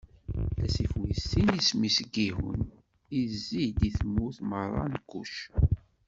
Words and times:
Asif 0.63 0.91
wis 1.01 1.21
sin 1.29 1.47
isem-is 1.59 1.97
Giḥun, 2.13 2.59
izzi-d 3.21 3.79
i 3.87 3.89
tmurt 3.97 4.37
meṛṛa 4.49 4.85
n 4.93 4.95
Kuc. 5.09 5.35